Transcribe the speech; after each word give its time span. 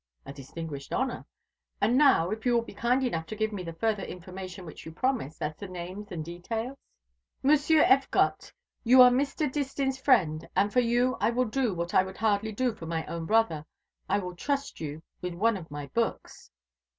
"A 0.25 0.33
distinguished 0.33 0.91
honour. 0.91 1.27
And 1.79 1.95
now, 1.95 2.31
if 2.31 2.43
you 2.43 2.55
will 2.55 2.63
be 2.63 2.73
kind 2.73 3.03
enough 3.03 3.27
to 3.27 3.35
give 3.35 3.53
me 3.53 3.61
the 3.61 3.73
further 3.73 4.01
information 4.01 4.65
which 4.65 4.83
you 4.83 4.91
promised 4.91 5.43
as 5.43 5.55
to 5.57 5.67
names 5.67 6.11
and 6.11 6.25
details?" 6.25 6.75
"Monsieur 7.43 7.83
Effcotte, 7.83 8.51
you 8.83 8.99
are 9.03 9.11
Mr. 9.11 9.47
Distin's 9.47 9.99
friend, 10.01 10.49
and 10.55 10.73
for 10.73 10.79
you 10.79 11.17
I 11.21 11.29
will 11.29 11.45
do 11.45 11.75
what 11.75 11.93
I 11.93 12.01
would 12.01 12.17
hardly 12.17 12.51
do 12.51 12.73
for 12.73 12.87
my 12.87 13.05
own 13.05 13.27
brother. 13.27 13.63
I 14.09 14.17
will 14.17 14.35
trust 14.35 14.79
you 14.81 15.03
with 15.21 15.35
one 15.35 15.55
of 15.55 15.69
my 15.69 15.85
books." 15.85 16.49